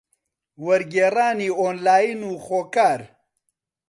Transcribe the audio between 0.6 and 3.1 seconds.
وەرگێڕانی ئۆنلاین و خۆکار